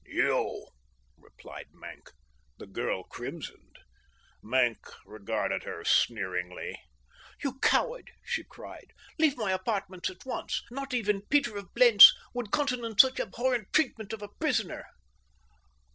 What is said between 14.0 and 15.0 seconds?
of a prisoner."